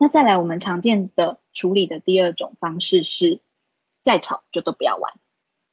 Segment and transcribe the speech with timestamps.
[0.00, 3.40] 那再来，我们常见的处理的第二种方式是，
[4.00, 5.14] 再吵就都不要玩。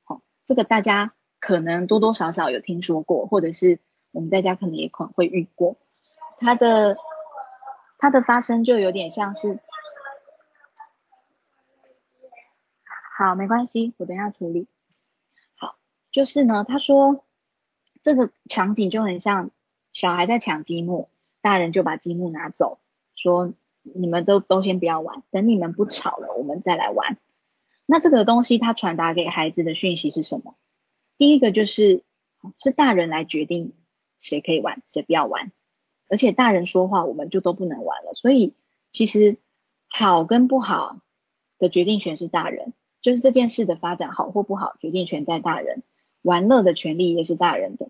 [0.03, 5.77] 好，这个大家可能多多少少有听说过，或者是我们在家可能也可能会遇过。
[6.39, 6.97] 它的
[7.99, 9.59] 它的发生就有点像是，
[13.15, 14.67] 好，没关系，我等下处理。
[15.55, 15.75] 好，
[16.11, 17.23] 就是呢，他说
[18.01, 19.51] 这个场景就很像
[19.91, 22.79] 小孩在抢积木，大人就把积木拿走，
[23.13, 23.53] 说。
[23.93, 27.19] 你们都都先不要玩，等你们不吵了，我们再来玩。
[27.85, 30.55] 那这个东西它传达给孩子的讯息是什么？
[31.19, 32.03] 第一个就是
[32.57, 33.73] 是大人来决定
[34.17, 35.51] 谁可以玩，谁不要玩，
[36.09, 38.15] 而且大人说话我们就都不能玩了。
[38.15, 38.55] 所以
[38.91, 39.37] 其实
[39.87, 40.99] 好跟不好
[41.59, 45.83] 的决定权是大人，就是这件事的发展好或不好，决定权在大人，
[46.23, 47.89] 玩乐的权利也是大人的。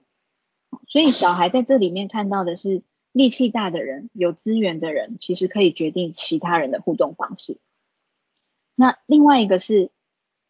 [0.90, 2.84] 所以小孩在这里面看到的是。
[3.16, 7.60] 力气大的人，有资源的人，其实可以决定其他人的互动方式。
[8.76, 9.90] 那另外一个是，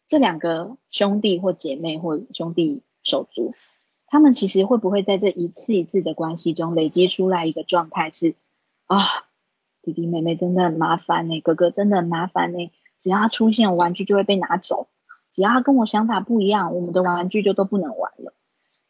[0.08, 3.54] 这两个兄弟或姐妹或兄弟手足，
[4.08, 8.34] 他们其实会不会在这一次一次的关系中累积出来一个状态是
[8.86, 8.98] 啊，
[9.80, 14.88] 弟弟妹妹真的很麻烦呢，哥哥真的很麻烦呢，只要他出现，玩具就会被拿走；
[15.30, 18.34] 只要他跟我想法不一样，我们的玩具就都不能玩了。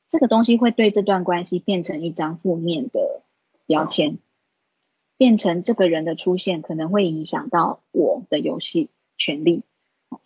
[0.09, 3.21] 这个东西会对这段关系变成一张负面的。
[3.67, 4.19] 标签
[5.17, 9.63] 变成这个人的出现，可能会影响到我的游戏权利，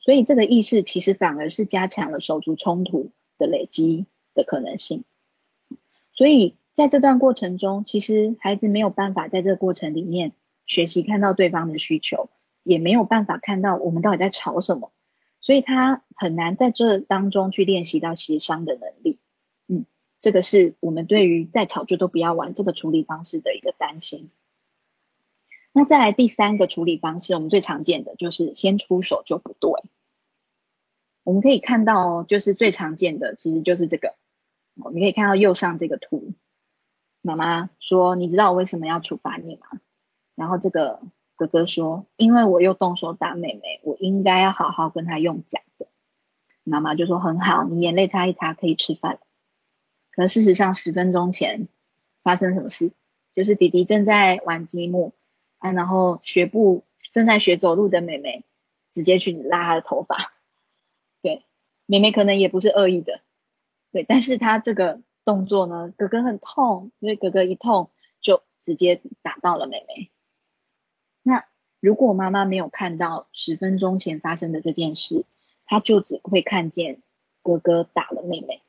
[0.00, 5.04] 所以这个意识其实反而是加强了手足冲突的累积的可能性。
[6.12, 10.32] 所以在这段过程中，其实孩子没有办法在这个过程里面
[10.66, 12.28] 学习看到对方的需求，
[12.62, 14.90] 也没有办法看到我们到底在吵什么，
[15.40, 19.18] 所以他很难在这当中去练习到协商的能力。
[20.20, 24.30] 这个是我们对于再吵架都不要玩这个处理方式的一个担心。
[25.72, 29.70] 那再来第三个处理方式，我们最常见的就是先出手就不对。
[31.22, 34.14] 我们可以看到，就是最常见的其实就是这个。
[34.92, 36.32] 你可以看到右上这个图，
[37.22, 39.66] 妈妈说：“你知道我为什么要处罚你吗？”
[40.34, 41.00] 然后这个
[41.36, 45.86] 哥哥说：“因为我又动手打妹妹，我应该要好好跟他用讲的。”
[46.64, 49.20] 妈妈就说：“很好，你眼泪擦一擦，可以吃饭了。”
[50.20, 51.66] 可事实上，十分钟前
[52.22, 52.92] 发生什么事？
[53.34, 55.14] 就是弟弟正在玩积木
[55.56, 58.44] 啊，然后学步正在学走路的妹妹
[58.92, 60.34] 直接去拉他的头发。
[61.22, 61.46] 对，
[61.86, 63.22] 妹妹可能也不是恶意的，
[63.92, 67.88] 对，但是他这个动作呢，哥哥很痛，因为哥哥一痛
[68.20, 70.10] 就直接打到了妹妹。
[71.22, 71.46] 那
[71.80, 75.24] 如果妈妈没有看到十分钟前发生的这件事，
[75.64, 77.00] 他就只会看见
[77.42, 78.60] 哥哥打了妹妹。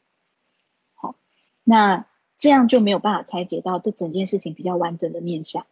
[1.63, 2.07] 那
[2.37, 5.65] 这样就没有办法拆解到这整件事情比较完整的面相。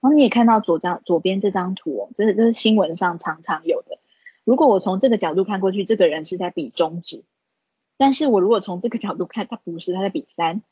[0.00, 3.98] 然后你也看到左张左边这张图哦，这这是新闻上常常有的。
[4.44, 7.24] 如果我从这个角度看过去，这个人是在比中指，
[7.96, 10.62] 但是我如果从这个角度看，他不是，他在比三。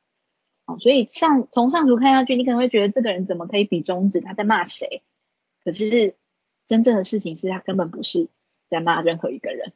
[0.65, 4.21] 哦，所以上从上图看下去，你可能会觉得这个人怎么可以比中指？
[4.21, 5.03] 他在骂谁？
[5.62, 6.15] 可是
[6.65, 8.28] 真正的事情是他根本不是
[8.69, 9.72] 在骂任何一个人。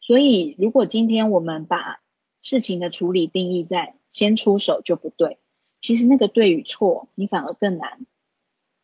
[0.00, 2.00] 所以如果今天我们把
[2.48, 5.40] 事情的处理定义在先出手就不对，
[5.80, 8.06] 其实那个对与错，你反而更难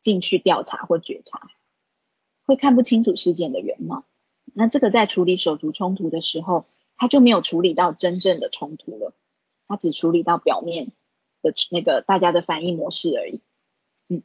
[0.00, 1.48] 进去调查或觉察，
[2.44, 4.04] 会看不清楚事件的原貌。
[4.52, 9.14] 那这个在处理手足冲突的时候，他就没有处理到真正的冲突了，
[9.68, 10.90] 他只处理到表面
[11.40, 13.42] 的那个大家的反应模式而已。
[14.08, 14.24] 嗯，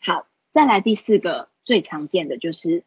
[0.00, 2.82] 好，再来第四个最常见的就是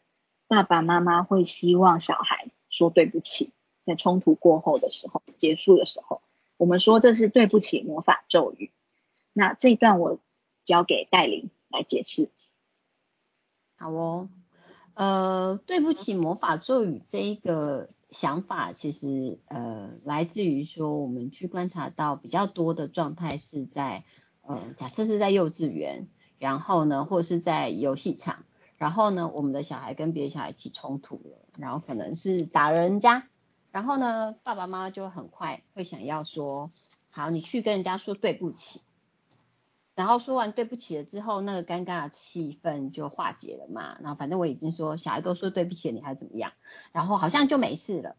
[0.49, 3.53] 爸爸妈妈会希望小孩说对不起。
[3.87, 6.21] 在冲突过后的时候，结束的时候，
[6.57, 8.71] 我们说这是对不起魔法咒语。
[9.33, 10.19] 那这一段我
[10.63, 12.29] 交给戴琳来解释。
[13.77, 14.29] 好哦，
[14.93, 24.03] 呃，对不起魔法咒语这一个想法，其实呃来自于说我们去观察到比较多的状态是在
[24.41, 26.09] 呃假设是在幼稚园，
[26.39, 28.43] 然后呢或是在游戏场，
[28.77, 33.29] 然后呢我们的小孩跟别的小孩起冲突了，然后可能是打人家。
[33.77, 36.71] 然后呢，爸爸妈妈就很快会想要说，
[37.11, 38.81] 好，你去跟人家说对不起。
[39.93, 43.95] 然后说完对不起了之后，那个尴尬的气氛就化解了嘛。
[43.99, 46.53] 然后反正我已经说，小孩都说对不起，你还怎么样？
[46.91, 48.15] 然后好像就没事了。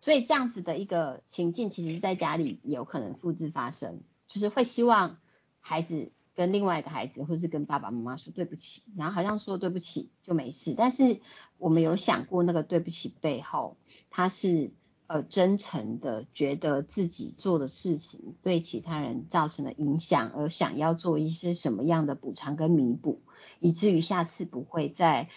[0.00, 5.18] 所以这样子的一个情境，其实在家里有可能复制发生，就是会希望
[5.60, 10.74] 孩子跟另外一个孩子，或是跟爸爸妈妈说对不起，然后好像说对不起就没事。
[10.76, 11.20] 但是
[11.56, 13.76] 我们有想过那个对不起背后，
[14.10, 14.72] 他是。
[15.08, 23.20] 呃真诚的觉得自己做的事情对其他人造成了影响，而想要做一些什么样的补偿跟弥补，
[23.58, 25.28] 以至于下次不会再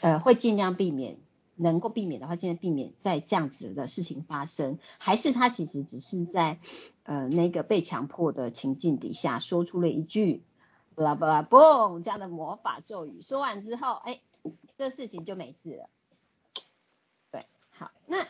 [0.00, 1.18] 呃会尽量避免。
[1.58, 6.58] 能够避免的话，尽量避免在这样子的事情发生，还是他其实只是在
[7.02, 10.42] 呃那个被强迫的情境底下说出了一句
[10.94, 14.20] 巴拉巴拉嘣这样的魔法咒语，说完之后，哎，
[14.76, 15.88] 这事情就没事了。
[17.30, 17.40] 对，
[17.70, 18.26] 好，那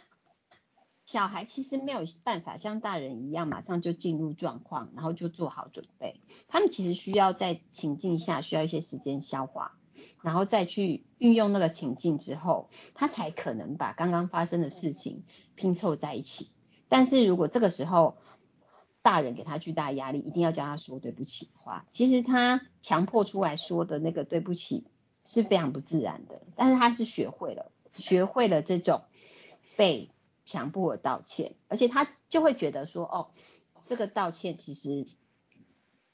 [1.06, 9.79] 小孩其实没有办法像大人一样马上就进入状况，然后就做好准备，他们其实需要在情境下需要一些时间消化。
[10.23, 15.23] 然后再去运用那个情境之后，他才可能把刚刚发生的事情
[15.55, 16.49] 拼凑在一起。
[16.88, 18.17] 但是如果这个时候
[19.03, 24.88] 大人给他巨大压力，一定要叫他说对不起的话，其实他强迫出来说的那个对不起
[25.25, 26.43] 是非常不自然的。
[26.56, 29.03] 但是他是学会了，学会了这种
[29.76, 30.11] 被
[30.46, 33.28] 强迫我道歉，而且他就会觉得说，哦，
[33.84, 35.06] 这个道歉其实。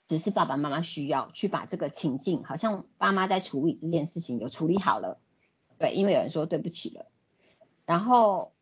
[0.09, 5.19] 只是爸爸妈妈需要去把这个情境，好像爸妈在处理这件事情有处理好了，
[5.79, 7.07] 对，因为有人说对不起了。
[7.87, 8.53] 然后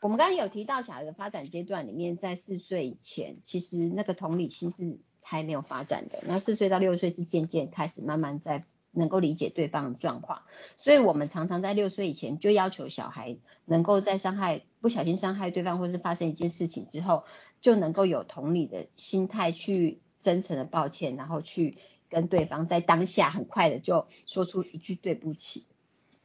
[0.00, 6.18] 我们刚刚有提到小孩的发展阶段里面，在四岁以前，其实那个同理心是还没有发展的。
[6.26, 10.42] 那四岁到六岁是渐渐开始慢慢在能够理解对方的状况，
[10.76, 17.24] 所以我们常常在六岁以前就要求小孩能够在伤害不小心伤害对方，或是发生一件事情之后，
[17.60, 20.00] 就能够有同理的心态去。
[20.20, 25.64] 真诚的抱歉，然后去跟对方在当下很快的就说出一句对不起。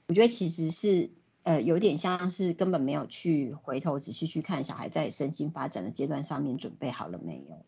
[0.07, 1.12] 我觉得其实是
[1.44, 7.63] 呃有点像是根本没有去回头仔细去看小孩在身心发展的阶段上面准备好了没有。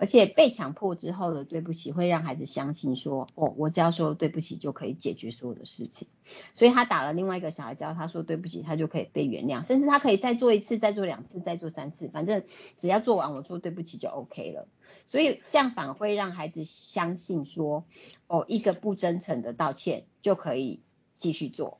[0.00, 6.08] 而且被强迫之后的对不起，会让孩子相信说，哦，我只要说对不起就可以解决所有的事情。
[6.54, 12.44] 所以他打了另外一个小孩，只要他说对不起，他就可以被原谅，甚至他可以再做一次、再做两次、再做三次，反正
[12.78, 14.68] 只要做完我说对不起就 OK 了。
[15.04, 17.84] 所以这样反而会让孩子相信说，
[18.26, 20.80] 哦，一个不真诚的道歉就可以
[21.18, 21.78] 继续做，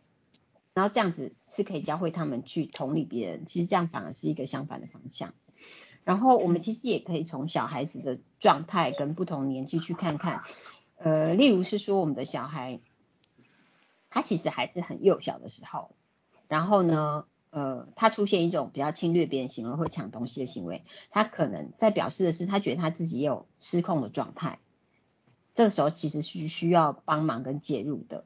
[0.74, 3.46] 然后这样子是可以教会他们去同理别人。
[3.46, 5.32] 其实这样反而是一个相反的方向。
[6.04, 10.42] 然后我们其实也可以从小孩子的状态跟不同年纪去看看，
[10.96, 12.80] 呃，例如是说我们的小孩，
[14.08, 15.94] 他其实还是很幼小的时候，
[16.48, 24.58] 然后呢，呃，他出现一种比较侵略别人行为或抢东西的行为，他可能在表示的是他觉得他自己有失控的状态，
[25.54, 28.24] 这时候其实是需要帮忙跟介入的。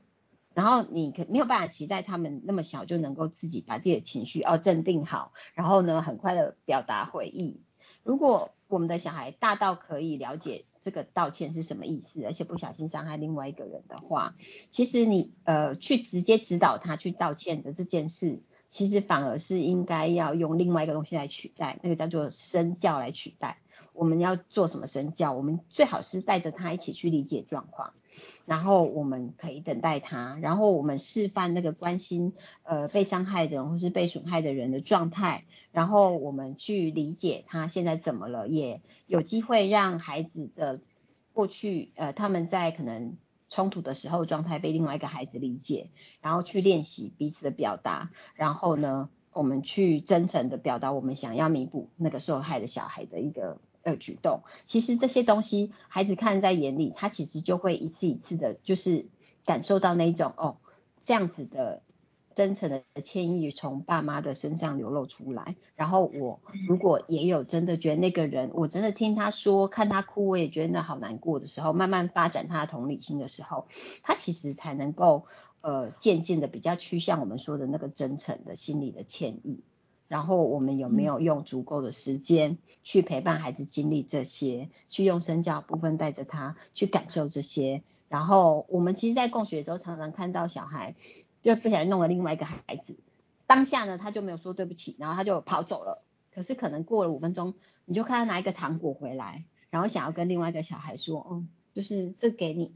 [0.54, 7.60] 然后你可没有办法期待他们那么小就能够自己把自己的情绪哦镇定好，然后呢很快的表达悔意。
[8.02, 14.34] 如果我们的小孩大到可以了解这个道歉是什么意思，而且不小心伤害另外一个人的话，
[14.70, 23.58] 其实你呃去直接指导他去道歉的这件事，其实反而是应该要用另外一个东西来取代，那个叫做身教来取代。
[23.94, 25.32] 我们要做什么身教？
[25.32, 27.94] 我们最好是带着他一起去理解状况。
[28.46, 40.80] 然后我们可以等待他，然后我们示范那个关心呃被伤害的人或是被损害的人的状态，然后我们去理解他现在怎么了，也有机会让孩子的
[41.32, 43.16] 过去呃他们在可能
[43.48, 45.88] 冲突的时候状态被另外一个孩子理解，
[46.20, 53.58] 然后去练习彼此的表达，然后呢我们去真诚的表达我们想要弥补那个受害的小孩的一个。
[53.84, 59.06] 的举动，其实这些东西孩子看在眼里，他其实就会一次一次的，就是
[59.44, 60.56] 感受到那种哦，
[61.04, 61.82] 这样子的
[62.34, 65.54] 真诚的歉意从爸妈的身上流露出来。
[65.76, 73.66] 然后我如果也有真的觉得那个人，我真的听他说，看他哭，我也觉得那好难过的时候，慢慢发展他的同理心的时候，
[74.02, 75.26] 他其实才能够
[75.60, 79.62] 呃渐渐的比较趋向我们说的那个真诚的心理的歉意。
[80.08, 87.82] 然后我们有没有用足够的时间去陪伴孩子经历这些，去用身教部分带着他去感受这些。
[88.08, 90.94] 然后我们其实，在共学的时候，常常看到小孩
[91.42, 92.96] 就不小心弄了另外一个孩子，
[93.46, 96.02] 当下呢他就没有说对不起，然后他就跑走了。
[96.32, 102.72] 可是可能过了五分钟，你就看他拿一个糖果回来，然后想要跟另外一个小孩说，嗯，就是这给你。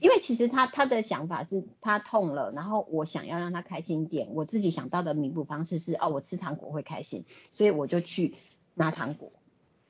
[0.00, 8.34] 因为其实他他的想法是他痛了，然后我想要让他开心一点，我自己想到的弥补方式是哦，我吃糖果会开心，所以我就去
[8.74, 9.32] 拿糖果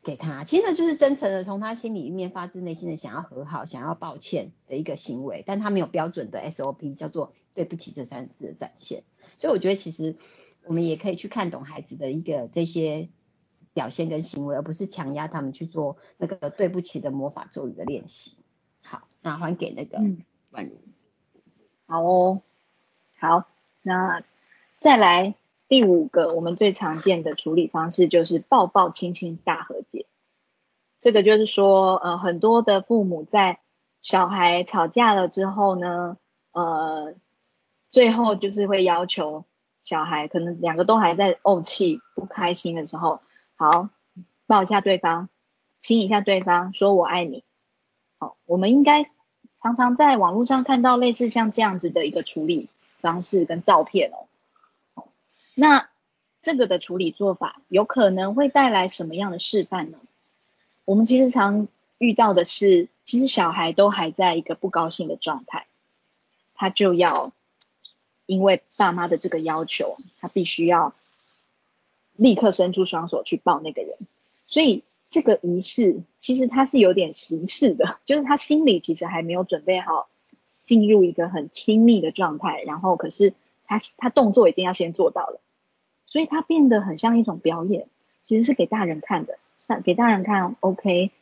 [0.02, 0.44] 给他。
[0.44, 9.04] 其实呢，就是真诚的从他心里面发自内心的想要和好、想要抱歉的一个行为，但他没有标准的 SOP 叫做对不起这三字的展现。
[9.38, 10.16] 所以我觉得其实
[10.64, 13.08] 我们也可以去看懂孩子的一个这些
[13.72, 18.36] 表现跟行为，而不是强压他们去做那个对不起的魔法咒语的练习。
[19.20, 19.98] 那还给那个
[20.50, 20.78] 万如，
[21.86, 22.42] 好哦，
[23.18, 23.44] 好，
[23.80, 24.22] 那
[24.76, 25.34] 再来
[25.66, 30.04] 第五个我们最常见的处理方式就是抱抱亲亲大和解。
[30.98, 33.60] 这个就是说，呃，很多的父母在
[34.02, 36.18] 小孩吵架了之后呢，
[36.52, 37.14] 呃，
[37.88, 39.46] 最后就是会要求
[39.84, 43.20] 小孩，可能两个都还在怄气、不开心的时候，
[43.56, 43.88] 好，
[44.46, 45.30] 抱一下对方，
[45.80, 47.42] 亲一下对方，说我爱你。
[48.18, 49.10] 好，我们应该
[49.56, 52.68] 常常在网络上看到类似像这样子的一个处理
[53.00, 55.04] 方式跟照片哦。
[55.54, 55.88] 那
[56.42, 59.98] 这个的处理做法有可能会带来什么样的示范呢？
[60.84, 65.66] 我们其实常遇到的是，其实小孩都还在一个不高兴的状态，
[66.54, 67.32] 他就要
[68.26, 70.92] 因为爸妈的这个要求，他必须要
[72.16, 73.96] 立刻伸出双手去抱那个人。
[74.46, 80.08] 所以这个仪式其实他是有点形式的，就是他心里其实还没有准备好
[80.64, 83.32] 进入一个很亲密的状态，然后可是
[83.64, 85.40] 他他动作已经要先做到了，
[86.08, 87.86] 所以他变得很像一种表演，
[88.24, 89.38] 其实是给大人看的。
[89.68, 91.12] 那给大人看，OK，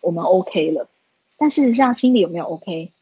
[0.00, 0.88] 我们 OK 了，
[1.36, 2.92] 但事实上心里有没有 OK？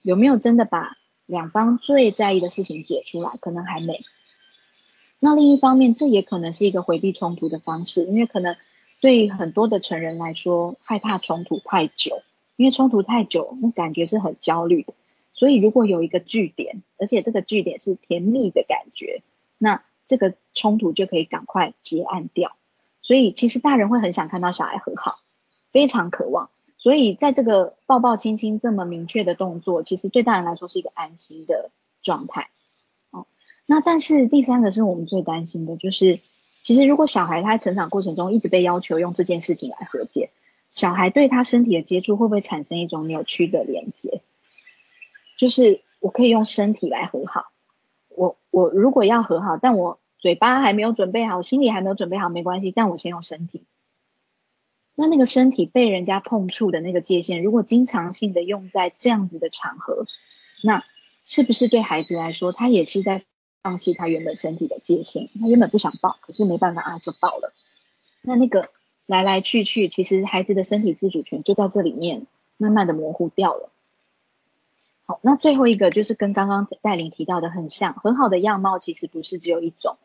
[0.00, 3.32] 有没有真的把两方最在意的事情解出来？
[3.38, 4.02] 可能还没。
[5.18, 8.56] 那另一方面，这也可能是一个回避冲突的方式，因为可能
[9.00, 12.22] 对很多的成人来说，害怕冲突太久，
[12.56, 14.94] 因为冲突太久，那感觉是很焦虑的。
[15.32, 19.22] 所以如果有一个据点，而且这个据点是甜蜜的感觉，
[19.56, 22.56] 那这个冲突就可以赶快结案掉。
[23.00, 25.14] 所以其实大人会很想看到小孩和好，
[25.72, 26.50] 非常渴望。
[26.76, 31.70] 所以在这个抱抱亲亲这么明确的动作，其实对大人来说是一个安心的
[32.02, 32.50] 状态。
[33.10, 33.26] 哦，
[33.66, 36.20] 那但是第三个是我们最担心的，就是
[36.70, 40.30] 其实如果小孩他成长过程中一直被要求用这件事情来和解，
[40.72, 44.22] 小孩对他身体的接触会不会产生一种扭曲的连接？
[45.36, 47.46] 就是我可以用身体来和好，
[48.08, 49.98] 我我如果要和好，但我。
[50.20, 52.70] 嘴巴还没有准备好，心里还没有准备好，没关系。
[52.72, 53.64] 但我先用身体。
[54.94, 60.04] 那那个身体被人家碰触的那个界限，如果经常性的用在这样子的场合，
[60.62, 60.84] 那
[61.24, 63.22] 是不是对孩子来说，他也是在
[63.62, 65.28] 放弃他原本身体的界限？
[65.40, 67.52] 他原本不想抱，可是没办法啊，就抱了。
[68.22, 68.64] 那那个
[69.06, 72.26] 来来去去，其实孩子的身体自主权就在这里面
[72.56, 73.70] 慢慢的模糊掉了。
[75.06, 79.96] 好，那最后一个就是跟刚刚戴琳提到的很像，很好的样貌其实不是只有一种。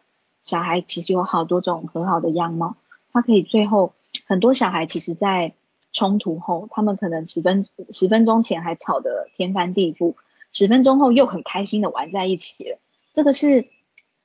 [0.43, 2.75] 小孩其实有好多种很好的样貌，
[3.11, 3.93] 他可以最后
[4.25, 5.53] 很多小孩其实，在
[5.91, 10.13] 冲突后，他们可能十分十分钟前还吵得天翻地覆，
[10.51, 12.77] 十分钟后又很开心的玩在一起了。
[13.15, 13.69] 这个是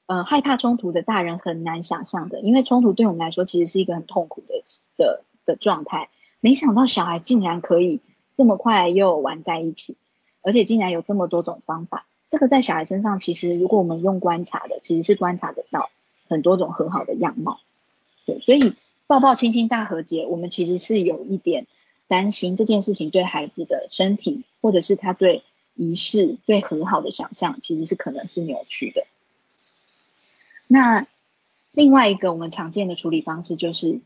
[0.07, 4.65] 呃害怕冲突的大人很难想象的，因为冲突对我们来说其实是一个很痛苦的
[4.99, 6.11] 的的状态。
[6.41, 8.01] 没想到小孩竟然可以
[8.35, 9.97] 这么快又玩在一起，
[10.43, 12.07] 而且竟然有这么多种方法。
[12.29, 15.89] 这个在小孩身上，其实如果我们用观察的，其实是观察得到。
[16.29, 17.59] 很多种和好的样貌，
[18.25, 18.75] 对，所以
[19.09, 21.67] 抱抱亲亲大和解，我们其实是有一点
[22.07, 25.43] 担心这件事情对孩子的身体，或者是他对
[25.81, 29.07] 仪式、对和好的想象，其实是可能是扭曲的。
[30.67, 31.07] 那
[31.73, 34.01] 另外一个我们常见的处理方式就是，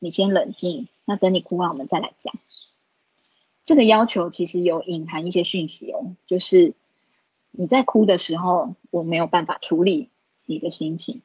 [0.00, 2.34] 你先冷静，那等你哭完我们再来讲。
[3.62, 6.74] 这个要求其实有隐含一些讯息哦，就是
[7.52, 10.08] 你在哭的时候，我没有办法处理
[10.46, 11.22] 你的心情。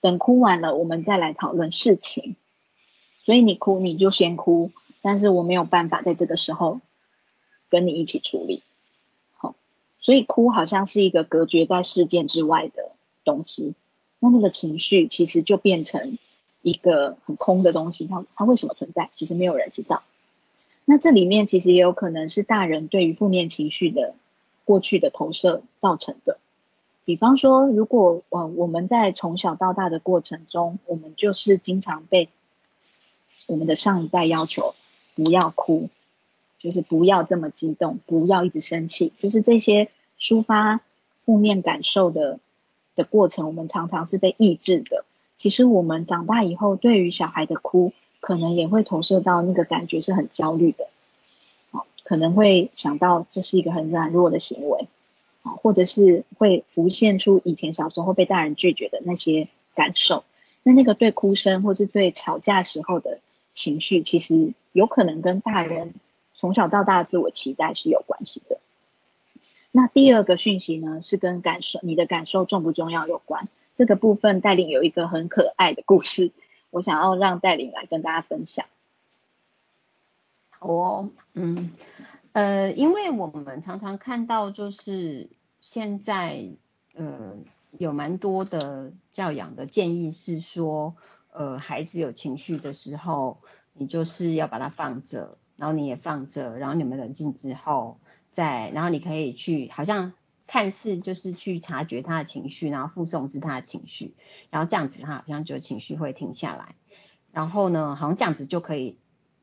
[0.00, 2.36] 等哭完了，我们再来讨论事情。
[3.24, 4.70] 所以你哭，你就先哭，
[5.02, 6.80] 但是我没有办法在这个时候
[7.68, 8.62] 跟你一起处理。
[10.00, 12.92] 所以哭好像是一个隔绝在事件之外的
[13.24, 13.74] 东西。
[14.18, 16.18] 那那个情绪其实就变成
[16.62, 18.06] 一个很空的东西。
[18.06, 19.10] 它它为什么存在？
[19.12, 20.02] 其实没有人知道。
[20.84, 24.14] 那这里面其实也有可能是大人对于负面情绪的
[24.64, 26.38] 过去的投射造成的。
[27.04, 32.28] 比方说，如果呃我们在从小到大的过程中，我们就是经常被
[33.46, 34.74] 我们的上一代要求
[35.14, 35.88] 不要哭，
[36.60, 40.80] 就是不要这么激动，不要一直生气，就是这些抒发
[41.24, 42.38] 负面感受的
[42.94, 45.04] 的过程，我们常常是被抑制的。
[45.36, 50.86] 其实我们长大以后，对于小孩的哭，可能也会投射到那个感觉是很焦虑的，
[51.72, 54.86] 好，可能会想到这是一个很软弱的行为。
[55.62, 60.22] 或者是会浮现出以前小时候被大人拒绝的那些感受，
[60.62, 63.20] 那那个对哭声或是对吵架时候的
[63.54, 65.94] 情绪，其实有可能跟大人
[66.40, 68.58] 从小到大自我期待是有关系的。
[69.70, 73.46] 那第二个讯息呢，是跟感受你的感受重不重要有关。
[73.76, 76.32] 这个部分带领有一个很可爱的故事，
[76.70, 78.64] 我想要让带领来跟大家分享。
[80.48, 81.72] 好哦，嗯。
[82.32, 85.28] 呃，因为我们常常看到，就是
[85.60, 86.46] 现在，
[86.94, 87.36] 呃，
[87.76, 90.94] 有蛮多的教养的建议是说，
[91.32, 93.38] 呃，孩子有情绪的时候，
[93.74, 97.98] 你就是要把它放着，然后你也放着，然后你们冷静之后
[98.32, 100.14] 再，然后你可以去，好像
[100.46, 104.14] 看似就是去察觉他的情绪，然后附送至他的情绪，
[104.48, 106.74] 然后这样子他好像就情绪会停下来，
[107.30, 108.96] 然后呢，好像这样子就可以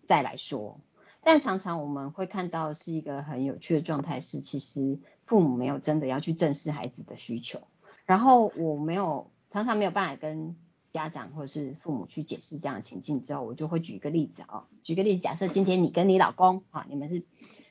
[0.08, 0.80] 再来说。
[1.22, 4.98] 但常常我们会看到是一个很有趣的状态，是其实
[5.28, 7.62] 父母没有真的要去正视孩子的需求，
[8.08, 10.56] 然后我没有常常没有办法跟
[10.98, 17.24] 家长或者是父母去解释这样的情境之后，我就会举一个例子啊，举个例子，假设今天你跟你老公啊，你们是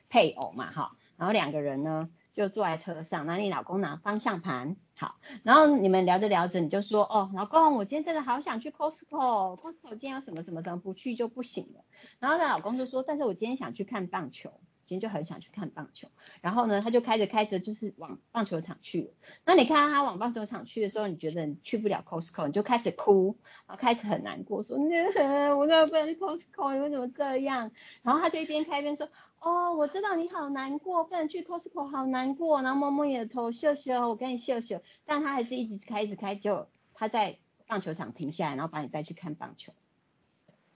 [0.09, 2.09] 配偶嘛哈，然后两个人呢。
[2.33, 11.83] 就坐在车上，那你老公拿方向盘，好，然后你们聊着聊着，你就说，哦，老公，我今天真的好想去 Costco，Costco 今天有什么什么什么不去就不行了。
[12.19, 14.51] 然后他老公就说，但是我今天想去看棒球。
[14.87, 16.07] 今天就很想去看棒球，
[16.41, 19.09] 然后呢，他就开着开着就是往棒球场去了。
[19.43, 23.35] 那你看到他往棒球场去的时候，你觉得你去不了 Costco，你就开始哭，
[23.67, 26.73] 然后开始很难过，说， 我怎么不能去 Costco？
[26.73, 27.69] 你为什么这样？
[28.01, 32.61] 然后他就一边开一边说，哦，我知道你好难过，不能去 Costco，好难过。
[32.61, 34.81] 然后摸摸你的头，秀秀，我跟你秀秀。
[35.05, 39.73] 但他还是一直开，一直开，就他在棒球场停下来，然后把你带去看棒球。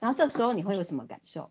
[0.00, 1.50] 然后这时候你会有什么感受？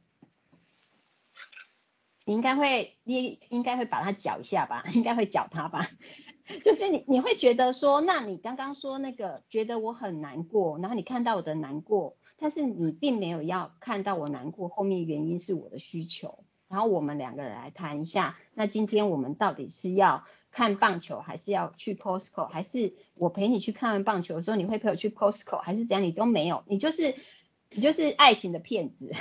[2.26, 5.88] 你应该会，你应该会把它搅一下吧，应该会搅它吧。
[6.66, 16.44] 就是你，你会觉得说，那你刚刚说那个，觉得我很难过，然后你看到我的难过，但是你并没有要看到我难过后面原因是我的需求。
[16.68, 26.04] 然后我们两个人来谈一下，那今天我们到底是要看棒球，还是要去 Costco，还是我陪你去看完棒球的时候，你会陪我去 Costco，还是怎样？
[26.04, 27.16] 你都没有，你就是
[27.70, 29.12] 你就是爱情的骗子。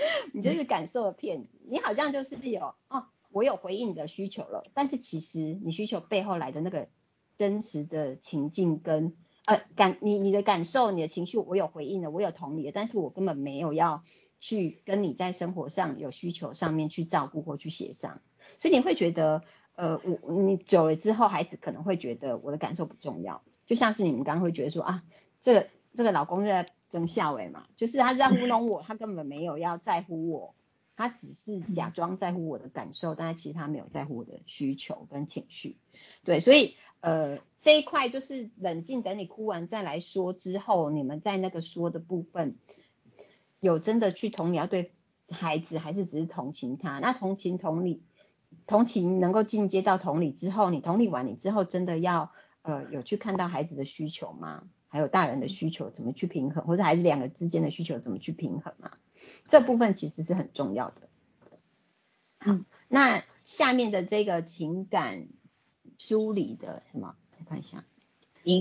[0.32, 6.88] 你就是感受的骗子，你好像就是有哦，我有回应你的需求了，但是其实你需求背后来的那个
[7.36, 9.14] 真实的情境跟
[9.44, 14.02] 呃感你你的感受你的情绪我有回应了，我有同理的，但是我根本没有要
[14.40, 18.20] 去跟你在生活上有需求上面去照顾或去协商，
[18.58, 19.42] 所以你会觉得
[19.74, 25.02] 呃我你久了之后孩子可能会觉得我的感受不重要，就像是你们刚刚会觉得说啊
[25.42, 26.66] 这个这个老公在。
[26.90, 30.54] 曾孝伟嘛，就是他在糊弄我，他根本没有要在乎我，
[30.96, 35.76] 他只是假装在乎我的感受，但是其实他没有在乎我的需求跟情绪。
[36.24, 42.56] 对，所以呃这一块就是冷静，等你哭完再来说之后，你们在那个说的部分，
[43.60, 44.90] 有真的去同理要对
[45.30, 46.98] 孩子，还是只是同情他？
[46.98, 48.02] 那同情同理，
[48.66, 54.64] 同情能够进阶到同理之后，你同理完你之后，真的要呃有去看到孩子的需求吗？
[54.90, 58.98] 还有大人的需求怎么去平衡，或者孩子两个之间的需求怎么去平衡啊？
[59.46, 61.08] 这部分其实是很重要的。
[62.40, 65.28] 好，那下面的这个情感
[65.96, 67.14] 梳理的什么？
[67.38, 67.84] 来看一下，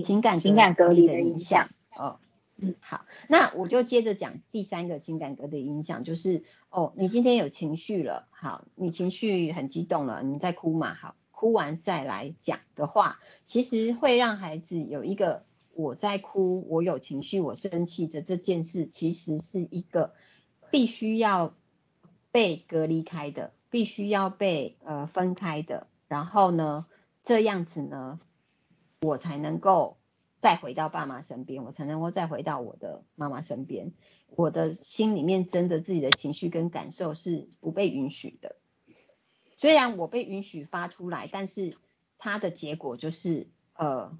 [0.03, 1.69] 情感情感隔离的影响。
[1.97, 2.19] 哦，
[2.57, 10.93] 嗯，好，那我就接着讲第三个情感隔离影响，就是哦，你今天有情绪了，好，你情绪很激动了，你在哭嘛？
[10.93, 15.48] 好，哭完再来讲的话，其实会让孩子有一个。
[15.79, 20.13] 我在哭，我有情绪，我生气的这件事，其实是一个
[20.71, 21.55] 必须要
[22.31, 25.87] 被隔离开的，必须要被呃分开的。
[26.09, 26.85] 然后呢，
[27.23, 28.19] 这样子呢，
[28.99, 29.95] 我才能够
[30.41, 33.93] 再回到爸妈身边，我才能够再回到我的妈妈身边。
[34.35, 38.57] 我的心里面真的自己的情绪跟感受是不被允许的。
[39.55, 41.77] 虽然我被允许发出来，但是
[42.17, 44.11] 它的结果就是呃。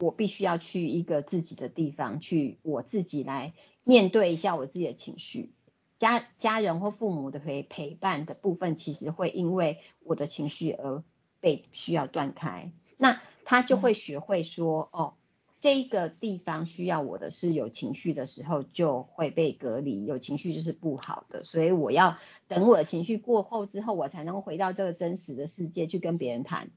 [0.00, 3.52] 我必须要去一个自己的地方，去我自己来
[3.84, 5.52] 面对一下我自己的情绪。
[5.98, 11.04] 家家人或父母的陪陪伴的部分，其实会因为我的情绪而
[11.40, 12.72] 被需要断开。
[12.96, 15.12] 那他就会学会说，哦，
[15.60, 22.16] 这个地方需要我的是有情绪的时候就会被隔离，有情绪就是不好的，所以我要
[22.48, 26.70] 等我的情绪过后之后，我才能回到这个真实的世界去跟别人谈。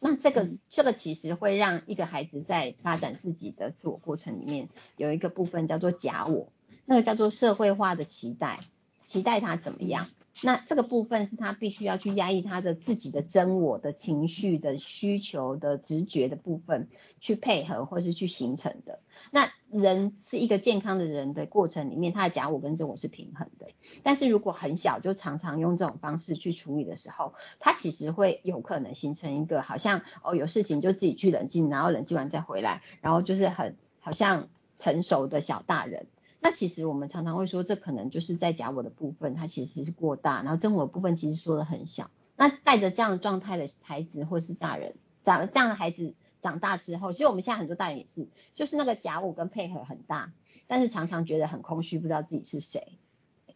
[0.00, 6.52] 那这个这个其实会让一个孩子在发展自己的自我过程里面有一个部分叫做假我，
[6.84, 8.60] 那个叫做社会化的期待，
[9.02, 10.10] 期待他怎么样？
[10.42, 16.88] 那这个部分是他必须要去压抑他的自己的真我的情绪的需求的直觉的部分
[17.20, 19.00] 去配合或是去形成的。
[19.30, 23.66] 那人是一个健康的人的过程里面，他的假我跟真我是平衡的。
[24.02, 36.06] 但是如果很小就常常用这种方式去处理的时候，他其实会有可能形成一个好像哦有事情就自己去冷静，然后冷静完再回来，然后就是很好像成熟的小大人。
[36.46, 42.08] 那其实我们常常会说，这可能就是在假我的部分，它其实是过大，然后真我的部分其实说的很小。
[42.36, 50.32] 那带着这样的状态的孩子或是大人，长这样的孩子长大之后，其实我们现在很多大人也是，就是那个假我跟配合很大，
[50.68, 52.92] 但是常常觉得很空虚，不知道自己是谁。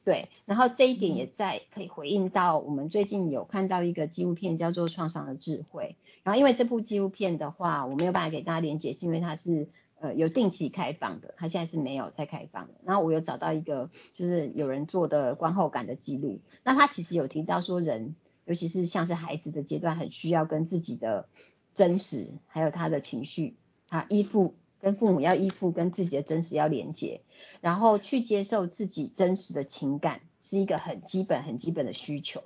[0.02, 9.68] 对，然后这一点也在可以回应到我们最近有看到一个纪录片叫做《创伤的智慧》，然后因为这部纪录片的话，我没有办法给大家连接，是因为它是
[10.00, 12.74] 呃有定期开放的，他现在是没有在开放的。
[12.84, 21.28] 然后我有找到一个就是有人做的观后感的记录，那他其实有提到说人，尤其是像是孩子的阶段，很需要跟自己的
[21.74, 23.54] 真实还有他的情绪
[23.88, 24.56] 啊依附。
[24.82, 27.20] 跟父母要依附，跟自己的真实要连接，
[27.60, 32.44] 然后去接受自己真实的情感，是一个很基本、很基本的需求。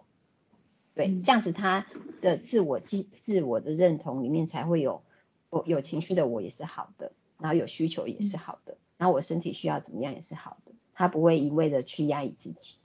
[0.96, 1.86] 对，这样子他
[2.20, 5.04] 的自我、自自我的认同里面才会有
[5.48, 7.12] 我有情绪的我也是好的，
[7.44, 12.78] 然后有需求也是好的，然后我身体需要怎么样也是好的，他不会一味的去压抑自己。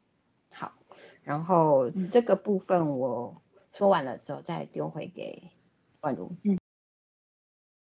[0.51, 0.73] 好，
[1.23, 3.41] 然后这个部分我
[3.71, 5.43] 说完了之后再丢回给
[6.01, 6.33] 宛如。
[6.43, 6.58] 嗯。